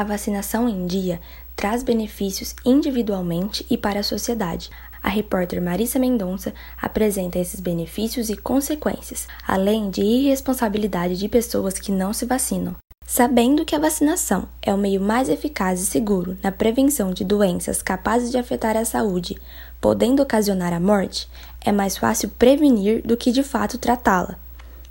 A 0.00 0.02
vacinação 0.02 0.66
em 0.66 0.86
dia 0.86 1.20
traz 1.54 1.82
benefícios 1.82 2.54
individualmente 2.64 3.66
e 3.68 3.76
para 3.76 4.00
a 4.00 4.02
sociedade. 4.02 4.70
A 5.02 5.10
repórter 5.10 5.60
Marissa 5.60 5.98
Mendonça 5.98 6.54
apresenta 6.80 7.38
esses 7.38 7.60
benefícios 7.60 8.30
e 8.30 8.36
consequências, 8.38 9.28
além 9.46 9.90
de 9.90 10.00
irresponsabilidade 10.00 11.18
de 11.18 11.28
pessoas 11.28 11.74
que 11.74 11.92
não 11.92 12.14
se 12.14 12.24
vacinam. 12.24 12.76
Sabendo 13.06 13.62
que 13.62 13.76
a 13.76 13.78
vacinação 13.78 14.48
é 14.62 14.72
o 14.72 14.78
meio 14.78 15.02
mais 15.02 15.28
eficaz 15.28 15.82
e 15.82 15.84
seguro 15.84 16.38
na 16.42 16.50
prevenção 16.50 17.12
de 17.12 17.22
doenças 17.22 17.82
capazes 17.82 18.30
de 18.30 18.38
afetar 18.38 18.78
a 18.78 18.86
saúde, 18.86 19.36
podendo 19.82 20.22
ocasionar 20.22 20.72
a 20.72 20.80
morte, 20.80 21.28
é 21.60 21.70
mais 21.70 21.98
fácil 21.98 22.30
prevenir 22.38 23.02
do 23.02 23.18
que 23.18 23.30
de 23.30 23.42
fato 23.42 23.76
tratá-la. 23.76 24.38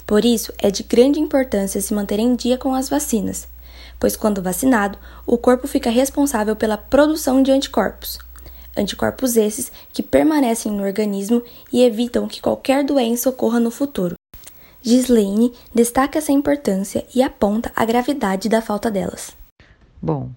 Por 0.05 0.23
isso, 0.23 0.54
é 0.60 0.70
de 0.70 0.84
grande 0.84 1.20
importância 1.20 1.82
se 1.82 1.96
manter 1.96 2.20
em 2.20 2.36
dia 2.36 2.60
com 2.60 2.76
as 2.76 2.89
vacinas, 2.89 3.48
pois 4.00 4.16
quando 4.16 4.41
vacinado, 4.41 4.97
o 5.25 5.38
corpo 5.38 5.68
fica 5.68 5.89
responsável 5.89 6.55
pela 6.55 6.77
produção 6.77 7.44
de 7.44 7.52
anticorpos. 7.52 8.17
Anticorpos 8.77 9.35
esses 9.35 9.72
que 9.91 10.02
permanecem 10.02 10.72
no 10.72 10.84
organismo 10.84 11.44
e 11.72 11.84
evitam 11.84 12.27
que 12.27 12.41
qualquer 12.41 12.84
doença 12.84 13.30
ocorra 13.30 13.59
no 13.59 13.70
futuro. 13.70 14.16
Gislaine 14.81 15.52
destaca 15.75 16.20
essa 16.20 16.31
importância 16.31 17.05
e 17.13 17.22
aponta 17.22 17.72
a 17.75 17.84
gravidade 17.84 18.48
da 18.48 18.62
falta 18.62 18.89
delas. 18.89 19.35
Bom, 20.02 20.30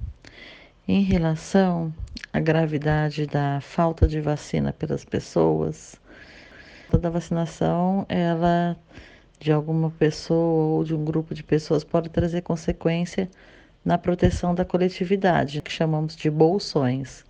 em 0.88 1.02
relação 1.02 1.94
à 2.32 2.40
gravidade 2.40 3.26
da 3.26 3.60
falta 3.60 4.08
de 4.08 4.20
vacina 4.20 4.72
pelas 4.72 5.04
pessoas, 5.04 5.94
toda 6.90 7.10
vacinação, 7.10 8.04
ela 8.08 8.76
de 9.42 9.50
alguma 9.50 9.90
pessoa 9.90 10.76
ou 10.76 10.84
de 10.84 10.94
um 10.94 11.04
grupo 11.04 11.34
de 11.34 11.42
pessoas 11.42 11.82
pode 11.82 12.08
trazer 12.08 12.42
consequência 12.42 13.28
na 13.84 13.98
proteção 13.98 14.54
da 14.54 14.64
coletividade, 14.64 15.60
que 15.60 15.72
chamamos 15.72 16.14
de 16.14 16.30
bolsões. 16.30 17.24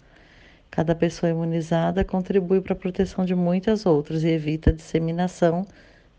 Cada 0.71 0.95
pessoa 0.95 1.31
imunizada 1.31 2.05
contribui 2.05 2.61
para 2.61 2.75
a 2.75 2.77
proteção 2.77 3.25
de 3.25 3.35
muitas 3.35 3.87
outras 3.87 4.25
e 4.25 4.29
evita 4.29 4.69
a 4.69 4.75
disseminação 4.75 5.67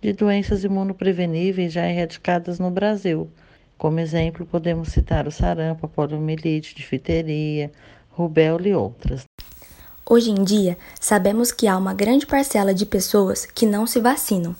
de 0.02 0.14
doenças 0.14 0.64
imunopreveníveis 0.64 1.72
já 1.72 1.88
erradicadas 1.88 2.58
no 2.58 2.72
Brasil. 2.72 3.30
Como 3.78 4.00
exemplo, 4.00 4.48
podemos 4.48 4.90
citar 4.90 5.28
o 5.28 5.32
sarampo, 5.32 5.86
a 5.86 5.90
poliomielite, 5.90 6.76
difteria, 6.76 7.72
rubéola 8.10 8.68
e 8.68 8.74
outras. 8.74 9.26
Hoje 10.10 10.32
em 10.32 10.44
dia, 10.44 10.76
sabemos 11.00 11.52
que 11.52 11.68
há 11.68 11.78
uma 11.78 11.94
grande 11.94 12.26
parcela 12.26 12.74
de 12.74 12.86
pessoas 12.86 13.46
que 13.46 13.66
não 13.66 13.86
se 13.86 14.00
vacinam. 14.00 14.56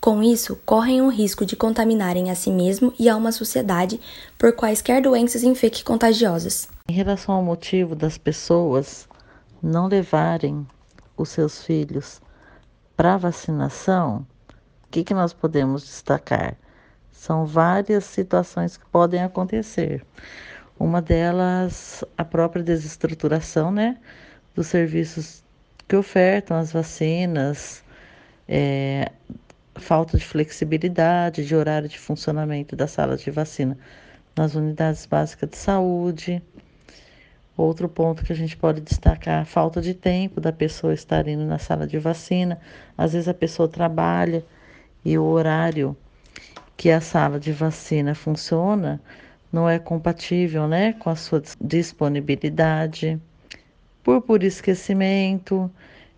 Com 0.00 0.22
isso, 0.22 0.56
correm 0.64 1.02
o 1.02 1.08
risco 1.08 1.44
de 1.44 1.56
contaminarem 1.56 2.30
a 2.30 2.34
si 2.34 2.50
mesmo 2.50 2.94
e 2.98 3.08
a 3.08 3.16
uma 3.16 3.32
sociedade 3.32 4.00
por 4.38 4.52
quaisquer 4.52 5.02
doenças 5.02 5.42
infecto-contagiosas. 5.42 6.68
Em 6.88 6.92
relação 6.92 7.34
ao 7.34 7.42
motivo 7.42 7.96
das 7.96 8.16
pessoas 8.16 9.08
não 9.60 9.88
levarem 9.88 10.66
os 11.16 11.30
seus 11.30 11.64
filhos 11.64 12.20
para 12.96 13.16
vacinação, 13.16 14.24
o 14.84 14.90
que, 14.90 15.02
que 15.04 15.12
nós 15.12 15.32
podemos 15.32 15.82
destacar? 15.82 16.56
São 17.10 17.44
várias 17.44 18.04
situações 18.04 18.76
que 18.76 18.86
podem 18.86 19.22
acontecer. 19.22 20.04
Uma 20.78 21.02
delas, 21.02 22.04
a 22.16 22.24
própria 22.24 22.62
desestruturação 22.62 23.72
né, 23.72 23.98
dos 24.54 24.68
serviços 24.68 25.42
que 25.88 25.96
ofertam 25.96 26.56
as 26.56 26.72
vacinas, 26.72 27.82
é, 28.46 29.10
falta 29.78 30.18
de 30.18 30.24
flexibilidade 30.24 31.44
de 31.44 31.54
horário 31.54 31.88
de 31.88 31.98
funcionamento 31.98 32.76
da 32.76 32.86
sala 32.86 33.16
de 33.16 33.30
vacina 33.30 33.76
nas 34.36 34.54
unidades 34.54 35.06
básicas 35.06 35.50
de 35.50 35.56
saúde. 35.56 36.42
Outro 37.56 37.88
ponto 37.88 38.24
que 38.24 38.32
a 38.32 38.36
gente 38.36 38.56
pode 38.56 38.80
destacar, 38.80 39.42
a 39.42 39.44
falta 39.44 39.80
de 39.80 39.92
tempo 39.92 40.40
da 40.40 40.52
pessoa 40.52 40.94
estar 40.94 41.26
indo 41.26 41.44
na 41.44 41.58
sala 41.58 41.86
de 41.86 41.98
vacina. 41.98 42.60
Às 42.96 43.14
vezes 43.14 43.28
a 43.28 43.34
pessoa 43.34 43.68
trabalha 43.68 44.44
e 45.04 45.18
o 45.18 45.24
horário 45.24 45.96
que 46.76 46.90
a 46.90 47.00
sala 47.00 47.40
de 47.40 47.52
vacina 47.52 48.14
funciona 48.14 49.00
não 49.52 49.68
é 49.68 49.78
compatível 49.78 50.68
né, 50.68 50.92
com 50.92 51.10
a 51.10 51.16
sua 51.16 51.42
disponibilidade. 51.60 53.20
Por 54.04 54.22
por 54.22 54.44
esquecimento, 54.44 55.68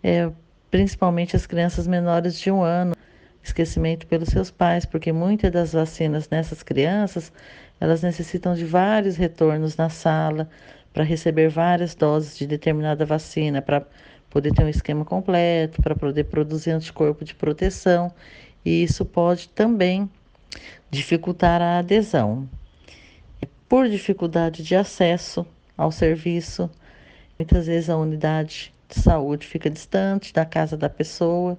é, 0.03 0.31
principalmente 0.71 1.35
as 1.35 1.47
crianças 1.47 1.87
menores 1.87 2.39
de 2.39 2.51
um 2.51 2.63
ano 2.63 2.95
esquecimento 3.43 4.07
pelos 4.07 4.29
seus 4.29 4.51
pais, 4.51 4.85
porque 4.85 5.13
muitas 5.13 5.51
das 5.51 5.73
vacinas 5.73 6.29
nessas 6.29 6.63
crianças, 6.63 7.33
elas 7.81 8.03
necessitam 8.03 8.55
de 8.55 8.65
vários 8.65 9.17
retornos 9.17 9.77
na 9.77 9.89
sala 9.89 10.49
para 10.93 11.05
receber 11.05 11.49
várias 11.49 11.95
doses 11.95 12.37
de 12.37 12.47
determinada 12.47 13.07
vacina, 13.07 13.63
para 13.63 13.87
poder 14.29 14.53
ter 14.53 14.65
um 14.65 14.69
esquema 14.69 15.05
completo, 15.05 15.83
para 15.83 15.95
poder 15.97 16.25
produzir 16.25 16.71
anticorpo 16.71 17.25
de 17.25 17.35
proteção, 17.35 18.13
e 18.65 18.83
isso 18.83 19.05
pode 19.05 19.49
também 19.49 20.09
dificultar 20.91 21.63
a 21.63 21.79
adesão. 21.79 22.49
Por 23.69 23.89
dificuldade 23.89 24.63
de 24.65 24.75
acesso 24.75 25.47
ao 25.77 25.93
serviço, 25.93 26.69
muitas 27.39 27.67
vezes 27.67 27.89
a 27.89 27.97
unidade 27.97 28.75
de 28.89 29.01
saúde 29.01 29.47
fica 29.47 29.71
distante 29.71 30.33
da 30.35 30.45
casa 30.45 30.77
da 30.77 30.89
pessoa, 30.89 31.57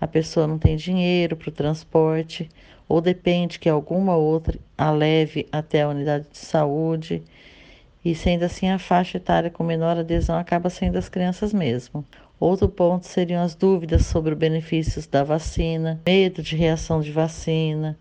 a 0.00 0.06
pessoa 0.06 0.46
não 0.46 0.58
tem 0.58 0.76
dinheiro 0.76 1.36
para 1.36 1.48
o 1.48 1.52
transporte, 1.52 2.48
ou 2.88 3.00
depende 3.00 3.58
que 3.58 3.68
alguma 3.68 4.16
outra 4.16 4.58
a 4.76 4.90
leve 4.90 5.46
até 5.52 5.82
a 5.82 5.88
unidade 5.88 6.26
de 6.30 6.38
saúde. 6.38 7.22
E 8.04 8.14
sendo 8.14 8.44
assim, 8.44 8.68
a 8.68 8.78
faixa 8.78 9.18
etária 9.18 9.50
com 9.50 9.62
menor 9.62 9.98
adesão 9.98 10.38
acaba 10.38 10.70
sendo 10.70 10.96
as 10.96 11.08
crianças 11.08 11.52
mesmo. 11.52 12.04
Outro 12.40 12.68
ponto 12.68 13.06
seriam 13.06 13.42
as 13.42 13.54
dúvidas 13.54 14.06
sobre 14.06 14.32
os 14.32 14.38
benefícios 14.38 15.06
da 15.06 15.24
vacina, 15.24 16.00
medo 16.06 16.40
de 16.42 16.56
reação 16.56 17.00
de 17.00 17.10
vacina. 17.10 17.98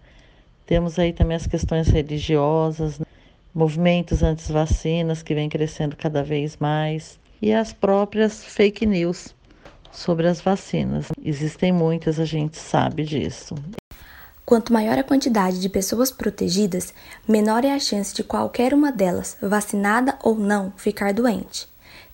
Temos 0.65 0.99
aí 0.99 1.11
também 1.11 1.35
as 1.35 1.47
questões 1.47 1.87
religiosas, 1.87 2.99
né? 2.99 3.05
movimentos 3.53 4.21
anti-vacinas 4.21 5.23
que 5.23 5.33
vem 5.33 5.49
crescendo 5.49 5.95
cada 5.95 6.23
vez 6.23 6.57
mais 6.57 7.19
e 7.41 7.51
as 7.51 7.73
próprias 7.73 8.43
fake 8.43 8.85
news 8.85 9.33
sobre 9.97 10.27
as 10.27 10.39
vacinas. 10.39 11.07
Existem 11.23 11.71
muitas, 11.71 12.19
a 12.19 12.25
gente 12.25 12.57
sabe 12.57 13.03
disso. 13.03 13.55
Quanto 14.45 14.71
maior 14.71 14.97
a 14.97 15.03
quantidade 15.03 15.59
de 15.59 15.67
pessoas 15.67 16.11
protegidas, 16.11 16.93
menor 17.27 17.65
é 17.65 17.73
a 17.73 17.79
chance 17.79 18.13
de 18.13 18.23
qualquer 18.23 18.73
uma 18.73 18.91
delas, 18.91 19.35
vacinada 19.41 20.17
ou 20.23 20.35
não, 20.35 20.71
ficar 20.77 21.11
doente. 21.13 21.67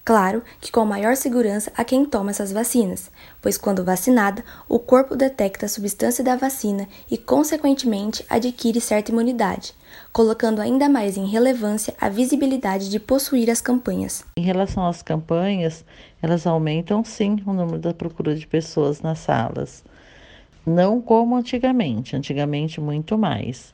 Claro 0.06 0.44
que 0.60 0.70
com 0.70 0.84
maior 0.84 1.16
segurança 1.16 1.72
a 1.78 1.86
quem 1.86 2.04
toma 2.04 2.32
essas 2.32 2.52
vacinas, 2.52 3.10
pois 3.42 3.58
quando 3.58 3.86
vacinada, 3.86 4.44
o 4.68 4.78
corpo 4.78 5.16
detecta 5.16 5.66
a 5.66 5.70
substância 5.70 6.22
da 6.22 6.36
vacina 6.36 6.90
e, 7.10 7.18
consequentemente, 7.18 8.26
adquire 8.30 8.82
certa 8.82 9.12
imunidade, 9.12 9.74
colocando 10.12 10.60
ainda 10.60 10.90
mais 10.90 11.16
em 11.16 11.26
relevância 11.26 11.94
a 12.02 12.10
visibilidade 12.10 12.90
de 12.90 13.00
possuir 13.00 13.50
as 13.50 13.62
campanhas. 13.62 14.26
Em 14.36 14.42
relação 14.42 14.86
às 14.86 15.02
campanhas, 15.02 15.86
elas 16.22 16.46
aumentam 16.46 17.02
sim 17.06 17.42
o 17.46 17.54
número 17.54 17.80
da 17.80 17.94
procura 17.94 18.36
de 18.36 18.46
pessoas 18.46 19.02
nas 19.02 19.20
salas. 19.20 19.86
Não 20.66 21.02
como 21.02 21.38
antigamente, 21.38 22.14
antigamente 22.14 22.82
muito 22.82 23.18
mais, 23.18 23.74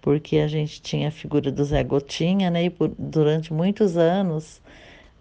porque 0.00 0.38
a 0.38 0.46
gente 0.46 0.80
tinha 0.80 1.08
a 1.08 1.12
figura 1.12 1.50
do 1.50 1.64
Zé 1.64 1.82
Gotinha, 1.82 2.48
né? 2.48 2.66
E 2.66 2.70
por, 2.70 2.92
durante 2.96 3.52
muitos 3.52 3.96
anos 3.96 4.62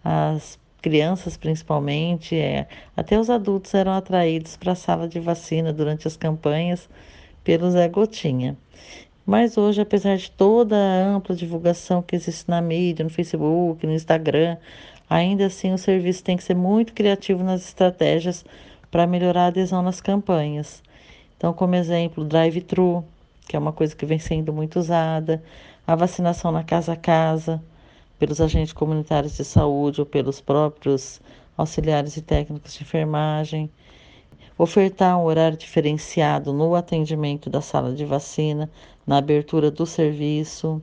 as 0.03 0.59
crianças 0.81 1.38
principalmente, 1.38 2.36
é, 2.36 2.68
até 2.96 3.18
os 3.18 3.30
adultos 3.30 3.74
eram 3.74 3.94
atraídos 3.94 4.58
para 4.58 4.74
a 4.74 4.75
sala 4.75 5.08
de 5.08 5.19
vacina 5.19 5.72
durante 5.72 6.08
as 6.08 6.18
campanhas 6.18 6.90
pelo 7.44 7.72
Zé 7.72 7.88
Gotinha. 7.88 8.58
Mas 9.25 9.58
hoje, 9.58 9.80
apesar 9.81 10.18
de 10.18 10.30
toda 10.30 10.75
a 10.75 11.06
ampla 11.16 11.34
divulgação 11.34 12.02
que 12.02 12.16
existe 12.16 12.50
na 12.50 12.62
mídia, 12.62 13.06
no 13.06 13.09
Facebook, 13.09 13.88
no 13.88 13.94
Instagram, 13.94 14.58
ainda 15.09 15.46
assim 15.46 15.73
o 15.73 15.78
serviço 15.78 16.23
tem 16.23 16.35
que 16.35 16.44
ser 16.44 16.55
muito 16.55 16.94
criativo 16.94 17.41
nas 17.44 17.66
estratégias 17.66 18.44
para 18.91 19.08
melhorar 19.08 19.44
a 19.44 19.47
adesão 19.47 19.82
nas 19.82 20.02
campanhas. 20.02 20.84
Então, 21.38 21.53
como 21.53 21.76
exemplo, 21.76 22.26
drive-thru, 22.26 23.05
que 23.47 23.55
é 23.55 23.59
uma 23.59 23.72
coisa 23.72 23.96
que 23.96 24.05
vem 24.05 24.20
sendo 24.20 24.52
muito 24.52 24.79
usada, 24.79 25.41
a 25.88 25.96
vacinação 25.96 26.52
na 26.52 26.64
casa 26.64 26.94
a 26.94 26.97
casa, 26.97 27.61
pelos 28.18 28.40
agentes 28.40 28.74
comunitários 28.74 29.36
de 29.36 29.44
saúde 29.44 30.02
ou 30.02 30.06
pelos 30.06 30.40
próprios 30.40 31.22
auxiliares 31.58 32.18
e 32.18 32.22
técnicos 32.22 32.74
de 32.74 32.84
enfermagem, 32.84 33.70
ofertar 34.58 35.18
um 35.18 35.26
horário 35.26 35.58
diferenciado 35.58 36.54
no 36.54 36.76
atendimento 36.76 37.50
da 37.50 37.62
sala 37.62 37.94
de 37.94 38.06
vacina, 38.06 38.70
na 39.06 39.18
abertura 39.18 39.70
do 39.70 39.86
serviço 39.86 40.82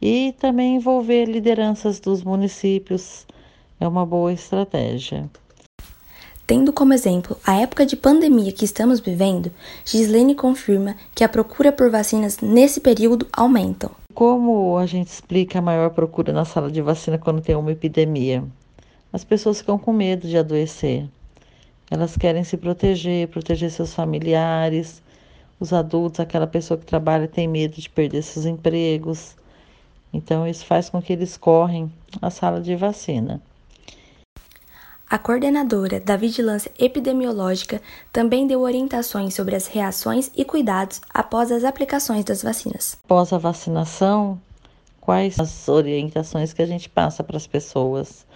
e 0.00 0.34
também 0.38 0.76
envolver 0.76 1.26
lideranças 1.26 2.00
dos 2.00 2.22
municípios 2.22 3.26
é 3.80 3.86
uma 3.86 4.06
boa 4.06 4.32
estratégia. 4.32 5.28
Tendo 6.46 6.72
como 6.72 6.92
exemplo 6.92 7.38
a 7.44 7.54
época 7.54 7.86
de 7.86 7.96
pandemia 7.96 8.52
que 8.52 8.66
estamos 8.66 9.00
vivendo, 9.00 9.50
Gislene 9.84 10.34
confirma 10.34 10.94
que 11.14 11.24
a 11.24 11.28
procura 11.28 11.72
por 11.72 11.90
vacinas 11.90 12.38
nesse 12.40 12.80
período 12.80 13.26
aumentam. 13.32 13.90
Como 14.14 14.78
a 14.78 14.86
gente 14.86 15.08
explica 15.08 15.58
a 15.58 15.62
maior 15.62 15.90
procura 15.90 16.32
na 16.32 16.44
sala 16.44 16.70
de 16.70 16.80
vacina 16.80 17.18
quando 17.18 17.42
tem 17.42 17.56
uma 17.56 17.72
epidemia? 17.72 18.44
As 19.12 19.24
pessoas 19.24 19.58
ficam 19.58 19.76
com 19.76 19.92
medo 19.92 20.28
de 20.28 20.38
adoecer. 20.38 21.08
Elas 21.90 22.16
querem 22.16 22.44
se 22.44 22.56
proteger, 22.56 23.26
proteger 23.26 23.72
seus 23.72 23.92
familiares, 23.92 25.02
os 25.58 25.72
adultos, 25.72 26.20
aquela 26.20 26.46
pessoa 26.46 26.78
que 26.78 26.86
trabalha 26.86 27.26
tem 27.26 27.48
medo 27.48 27.74
de 27.74 27.90
perder 27.90 28.22
seus 28.22 28.46
empregos. 28.46 29.36
Então, 30.12 30.46
isso 30.46 30.64
faz 30.64 30.88
com 30.88 31.02
que 31.02 31.12
eles 31.12 31.36
correm 31.36 31.92
à 32.22 32.30
sala 32.30 32.60
de 32.60 32.76
vacina. 32.76 33.42
A 35.14 35.18
coordenadora 35.18 36.00
da 36.00 36.16
Vigilância 36.16 36.72
Epidemiológica 36.76 37.80
também 38.12 38.48
deu 38.48 38.62
orientações 38.62 39.32
sobre 39.32 39.54
as 39.54 39.68
reações 39.68 40.28
e 40.36 40.44
cuidados 40.44 41.00
após 41.08 41.52
as 41.52 41.62
aplicações 41.62 42.24
das 42.24 42.42
vacinas. 42.42 42.98
Após 43.04 43.32
a 43.32 43.38
vacinação, 43.38 44.40
quais 45.00 45.38
as 45.38 45.68
orientações 45.68 46.52
que 46.52 46.60
a 46.60 46.66
gente 46.66 46.90
passa 46.90 47.22
para 47.22 47.36
as 47.36 47.46
pessoas? 47.46 48.26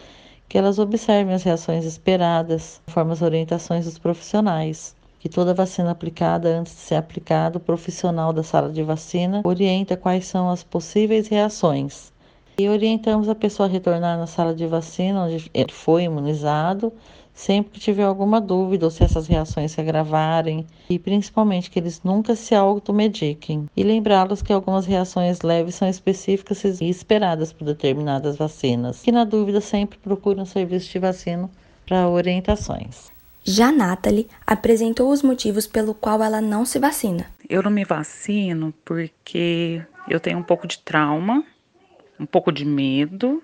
Que 0.49 0.57
elas 0.57 0.79
observem 0.79 1.35
as 1.35 1.43
reações 1.43 1.85
esperadas, 1.85 2.81
conforme 2.87 3.13
as 3.13 3.23
orientações 3.23 3.85
dos 3.85 3.99
profissionais 3.99 4.95
que 5.19 5.29
toda 5.29 5.53
vacina 5.53 5.91
aplicada, 5.91 6.61
antes 6.61 6.75
de 6.75 6.81
ser 6.81 6.95
aplicada, 6.95 7.59
o 7.59 7.61
profissional 7.61 8.33
da 8.33 8.45
sala 8.45 8.71
de 8.71 8.85
vacina 8.85 9.43
orienta 9.45 9.97
quais 9.97 10.29
são 10.29 10.49
as 10.49 10.63
possíveis 10.63 11.27
reações. 11.27 12.13
E 12.61 12.69
orientamos 12.69 13.29
a 13.29 13.37
pessoa 13.37 13.69
a 13.69 13.71
retornar 13.71 14.19
na 14.19 14.27
sala 14.27 14.53
de 14.53 14.67
vacina, 14.67 15.23
onde 15.27 15.49
ele 15.55 15.73
foi 15.73 16.03
imunizado, 16.03 16.93
sempre 17.33 17.71
que 17.71 17.79
tiver 17.79 18.03
alguma 18.03 18.41
dúvida 18.41 18.85
ou 18.85 18.91
se 18.91 19.05
essas 19.05 19.29
reações 19.29 19.71
se 19.71 19.81
agravarem, 19.81 20.67
e 20.91 20.99
principalmente 20.99 21.71
que 21.71 21.79
eles 21.79 22.03
nunca 22.03 22.35
se 22.35 22.57
automediquem. 22.57 23.71
E 23.77 23.85
lembrá-los 23.85 24.43
que 24.43 24.53
algumas 24.53 24.87
reações 24.87 25.43
leves 25.43 25.77
são 25.77 25.89
específicas 25.89 26.81
e 26.81 26.91
esperadas 26.91 27.53
por 27.53 27.65
determinadas 27.65 28.37
vacinas. 28.37 29.03
Que 29.03 29.13
na 29.13 29.23
dúvida 29.23 29.61
sempre 29.61 29.97
procure 29.97 30.41
um 30.41 30.45
serviço 30.45 30.91
de 30.91 30.99
vacina 30.99 31.49
para 31.87 32.09
orientações. 32.09 33.13
Já 33.45 33.71
Nathalie 33.71 34.27
apresentou 34.45 35.13
os 35.13 35.23
motivos 35.23 35.69
pelo 35.69 35.95
qual 35.95 36.25
ela 36.25 36.41
não 36.41 36.65
se 36.65 36.81
vacina. 36.81 37.27
Eu 37.49 37.63
não 37.63 37.71
me 37.71 37.85
vacino 37.85 38.75
porque 38.85 39.81
eu 40.09 40.19
tenho 40.19 40.39
um 40.39 40.43
pouco 40.43 40.67
de 40.67 40.81
trauma, 40.81 41.45
um 42.19 42.27
pouco 42.27 42.53
de 42.53 42.65
medo 42.65 43.43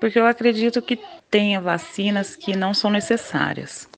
porque 0.00 0.18
eu 0.18 0.26
acredito 0.26 0.80
que 0.80 0.98
tenha 1.30 1.60
vacinas 1.60 2.36
que 2.36 2.56
não 2.56 2.72
são 2.72 2.90
necessárias. 2.90 3.88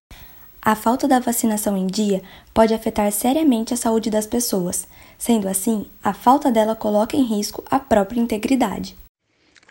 A 0.60 0.74
falta 0.74 1.06
da 1.06 1.20
vacinação 1.20 1.76
em 1.76 1.86
dia 1.86 2.22
pode 2.52 2.74
afetar 2.74 3.10
seriamente 3.12 3.72
a 3.72 3.76
saúde 3.76 4.10
das 4.10 4.26
pessoas. 4.26 4.88
Sendo 5.16 5.48
assim, 5.48 5.86
a 6.02 6.12
falta 6.12 6.50
dela 6.50 6.76
coloca 6.76 7.16
em 7.16 7.22
risco 7.22 7.64
a 7.70 7.78
própria 7.78 8.20
integridade. 8.20 8.96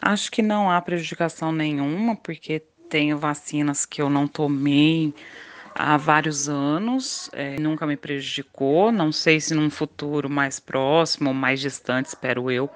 Acho 0.01 0.31
que 0.31 0.41
não 0.41 0.69
há 0.69 0.81
prejudicação 0.81 1.51
nenhuma, 1.51 2.15
porque 2.15 2.61
tenho 2.89 3.17
vacinas 3.17 3.85
que 3.85 4.01
eu 4.01 4.09
não 4.09 4.27
tomei 4.27 5.13
há 5.75 5.97
vários 5.97 6.47
anos, 6.47 7.29
é, 7.33 7.59
nunca 7.59 7.85
me 7.85 7.97
prejudicou. 7.97 8.91
Não 8.91 9.11
sei 9.11 9.39
se 9.39 9.53
num 9.53 9.69
futuro 9.69 10.29
mais 10.29 10.59
próximo 10.59 11.29
ou 11.29 11.33
mais 11.33 11.59
distante, 11.59 12.07
espero 12.07 12.49
eu, 12.49 12.69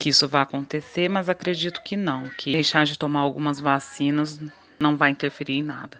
que 0.00 0.08
isso 0.08 0.26
vá 0.26 0.40
acontecer, 0.42 1.10
mas 1.10 1.28
acredito 1.28 1.82
que 1.82 1.94
não, 1.94 2.24
que 2.30 2.52
deixar 2.52 2.86
de 2.86 2.98
tomar 2.98 3.20
algumas 3.20 3.60
vacinas 3.60 4.40
não 4.78 4.96
vai 4.96 5.10
interferir 5.10 5.58
em 5.58 5.62
nada. 5.62 5.98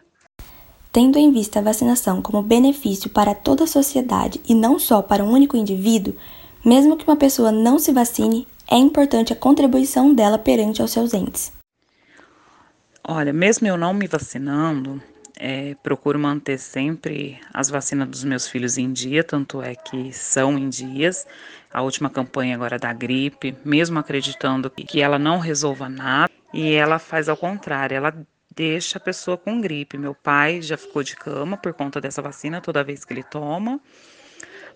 Tendo 0.90 1.18
em 1.18 1.30
vista 1.30 1.58
a 1.58 1.62
vacinação 1.62 2.22
como 2.22 2.42
benefício 2.42 3.10
para 3.10 3.34
toda 3.34 3.64
a 3.64 3.66
sociedade 3.66 4.40
e 4.48 4.54
não 4.54 4.78
só 4.78 5.02
para 5.02 5.22
um 5.22 5.30
único 5.30 5.54
indivíduo, 5.54 6.16
mesmo 6.64 6.96
que 6.96 7.06
uma 7.06 7.14
pessoa 7.14 7.52
não 7.52 7.78
se 7.78 7.92
vacine, 7.92 8.48
é 8.68 8.76
importante 8.76 9.34
a 9.34 9.36
contribuição 9.36 10.14
dela 10.14 10.38
perante 10.38 10.80
aos 10.80 10.90
seus 10.90 11.12
entes. 11.12 11.52
Olha, 13.06 13.34
mesmo 13.34 13.66
eu 13.66 13.76
não 13.76 13.92
me 13.92 14.06
vacinando, 14.06 15.00
é, 15.40 15.74
procuro 15.82 16.18
manter 16.18 16.58
sempre 16.58 17.40
as 17.54 17.70
vacinas 17.70 18.06
dos 18.06 18.22
meus 18.24 18.46
filhos 18.46 18.76
em 18.76 18.92
dia, 18.92 19.24
tanto 19.24 19.62
é 19.62 19.74
que 19.74 20.12
são 20.12 20.58
em 20.58 20.68
dias. 20.68 21.26
A 21.72 21.80
última 21.80 22.10
campanha 22.10 22.54
agora 22.54 22.78
da 22.78 22.92
gripe, 22.92 23.56
mesmo 23.64 23.98
acreditando 23.98 24.68
que 24.68 25.00
ela 25.00 25.18
não 25.18 25.38
resolva 25.38 25.88
nada, 25.88 26.30
e 26.52 26.74
ela 26.74 26.98
faz 26.98 27.26
ao 27.28 27.38
contrário, 27.38 27.96
ela 27.96 28.14
deixa 28.54 28.98
a 28.98 29.00
pessoa 29.00 29.38
com 29.38 29.62
gripe. 29.62 29.96
Meu 29.96 30.14
pai 30.14 30.60
já 30.60 30.76
ficou 30.76 31.02
de 31.02 31.16
cama 31.16 31.56
por 31.56 31.72
conta 31.72 32.02
dessa 32.02 32.20
vacina 32.20 32.60
toda 32.60 32.84
vez 32.84 33.02
que 33.02 33.14
ele 33.14 33.22
toma. 33.22 33.80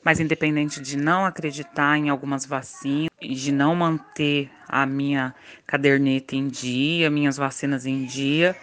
Mas 0.03 0.21
independente 0.21 0.81
de 0.81 0.97
não 0.97 1.27
acreditar 1.27 1.99
em 1.99 2.09
algumas 2.09 2.47
vacinas, 2.47 3.11
de 3.21 3.53
não 3.53 3.75
manter 3.75 4.51
a 4.67 4.87
minha 4.87 5.35
caderneta 5.67 6.37
em 6.37 6.49
dia, 6.49 7.11
minhas 7.11 7.37
vacinas 7.37 7.87
em 7.87 8.05
dia, 8.05 8.55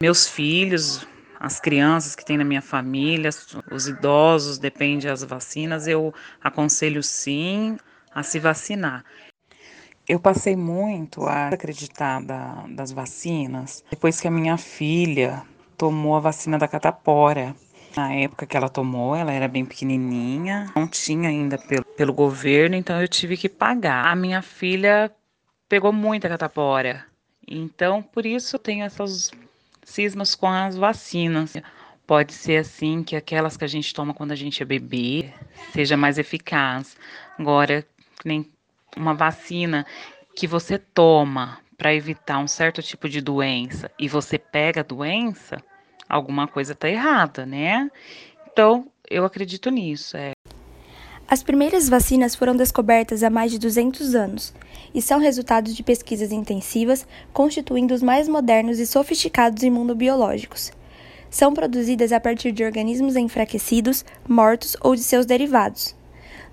meus 0.00 0.28
filhos, 0.28 1.06
as 1.42 1.58
crianças 1.58 2.14
que 2.14 2.24
tem 2.24 2.36
na 2.36 2.44
minha 2.44 2.62
família, 2.62 3.28
os 3.68 3.88
idosos, 3.88 4.58
depende 4.58 5.08
das 5.08 5.24
vacinas, 5.24 5.88
eu 5.88 6.14
aconselho 6.40 7.02
sim 7.02 7.76
a 8.14 8.22
se 8.22 8.38
vacinar. 8.38 9.04
Eu 10.08 10.20
passei 10.20 10.54
muito 10.54 11.24
a 11.24 11.48
acreditar 11.48 12.22
da, 12.22 12.64
das 12.68 12.92
vacinas 12.92 13.82
depois 13.90 14.20
que 14.20 14.28
a 14.28 14.30
minha 14.30 14.56
filha 14.56 15.42
tomou 15.76 16.14
a 16.14 16.20
vacina 16.20 16.56
da 16.56 16.68
catapora. 16.68 17.56
Na 17.96 18.14
época 18.14 18.46
que 18.46 18.56
ela 18.56 18.68
tomou, 18.68 19.16
ela 19.16 19.32
era 19.32 19.48
bem 19.48 19.64
pequenininha, 19.64 20.70
não 20.76 20.86
tinha 20.86 21.28
ainda 21.28 21.58
pelo, 21.58 21.84
pelo 21.84 22.14
governo, 22.14 22.76
então 22.76 23.00
eu 23.02 23.08
tive 23.08 23.36
que 23.36 23.48
pagar. 23.48 24.06
A 24.06 24.14
minha 24.14 24.42
filha 24.42 25.10
pegou 25.68 25.92
muita 25.92 26.28
catapora, 26.28 27.04
então 27.46 28.00
por 28.00 28.24
isso 28.24 28.54
eu 28.54 28.60
tenho 28.60 28.84
essas 28.84 29.32
cismas 29.82 30.34
com 30.34 30.48
as 30.48 30.76
vacinas. 30.76 31.54
Pode 32.06 32.32
ser 32.32 32.58
assim 32.58 33.02
que 33.02 33.16
aquelas 33.16 33.56
que 33.56 33.64
a 33.64 33.68
gente 33.68 33.94
toma 33.94 34.14
quando 34.14 34.32
a 34.32 34.36
gente 34.36 34.62
é 34.62 34.66
bebê 34.66 35.32
seja 35.72 35.96
mais 35.96 36.18
eficaz. 36.18 36.96
Agora, 37.38 37.86
nem 38.24 38.50
uma 38.96 39.14
vacina 39.14 39.86
que 40.34 40.46
você 40.46 40.78
toma 40.78 41.58
para 41.76 41.94
evitar 41.94 42.38
um 42.38 42.46
certo 42.46 42.82
tipo 42.82 43.08
de 43.08 43.20
doença 43.20 43.90
e 43.98 44.08
você 44.08 44.38
pega 44.38 44.80
a 44.80 44.84
doença, 44.84 45.62
alguma 46.08 46.46
coisa 46.46 46.72
está 46.72 46.88
errada, 46.88 47.44
né? 47.44 47.90
Então, 48.50 48.90
eu 49.08 49.24
acredito 49.24 49.70
nisso. 49.70 50.16
É. 50.16 50.32
As 51.28 51.42
primeiras 51.42 51.88
vacinas 51.88 52.34
foram 52.34 52.54
descobertas 52.54 53.22
há 53.22 53.30
mais 53.30 53.50
de 53.50 53.58
200 53.58 54.14
anos 54.14 54.52
e 54.94 55.00
são 55.00 55.18
resultados 55.18 55.74
de 55.74 55.82
pesquisas 55.82 56.30
intensivas, 56.30 57.06
constituindo 57.32 57.94
os 57.94 58.02
mais 58.02 58.28
modernos 58.28 58.78
e 58.78 58.86
sofisticados 58.86 59.62
imunobiológicos. 59.62 60.72
São 61.30 61.54
produzidas 61.54 62.12
a 62.12 62.20
partir 62.20 62.52
de 62.52 62.62
organismos 62.62 63.16
enfraquecidos, 63.16 64.04
mortos 64.28 64.76
ou 64.80 64.94
de 64.94 65.02
seus 65.02 65.24
derivados. 65.24 65.94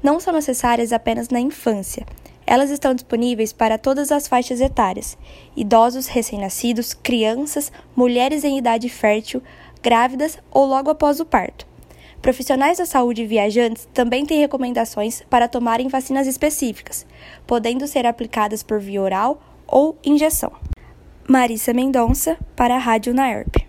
Não 0.02 0.20
são 0.20 0.34
necessárias 0.34 0.94
apenas 0.94 1.28
na 1.28 1.42
infância, 1.42 2.06
elas 2.50 2.72
estão 2.72 2.96
disponíveis 2.96 3.54
para 3.54 3.78
todas 3.78 4.12
as 4.12 4.28
faixas 4.28 4.60
etárias: 4.60 5.16
idosos 5.56 6.08
recém-nascidos, 6.08 6.96
crianças, 6.96 7.72
mulheres 7.96 8.44
em 8.44 8.58
idade 8.58 8.90
fértil, 8.90 9.44
grávidas 9.84 10.40
ou 10.50 10.66
logo 10.66 10.90
após 10.90 11.20
o 11.20 11.26
parto. 11.26 11.69
Profissionais 12.22 12.78
da 12.78 12.86
saúde 12.86 13.22
e 13.22 13.28
viajantes 13.28 13.88
também 13.94 14.26
têm 14.26 14.40
recomendações 14.40 15.22
para 15.30 15.48
tomarem 15.48 15.88
vacinas 15.88 16.28
específicas, 16.28 17.06
podendo 17.48 17.88
ser 17.88 18.06
aplicadas 18.06 18.62
por 18.62 18.80
via 18.80 19.02
oral 19.02 19.42
ou 19.66 19.98
injeção. 20.04 20.52
Marissa 21.28 21.74
Mendonça, 21.74 22.38
para 22.56 22.76
a 22.76 22.80
Rádio 22.80 23.14
Naerp. 23.14 23.69